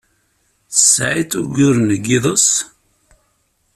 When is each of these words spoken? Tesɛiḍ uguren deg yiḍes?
Tesɛiḍ 0.71 1.31
uguren 1.41 1.81
deg 1.91 2.03
yiḍes? 2.09 2.49